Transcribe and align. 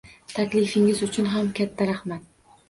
Taklifingiz 0.37 1.03
uchun 1.09 1.29
ham 1.35 1.53
katta 1.61 1.89
rahmat 1.93 2.27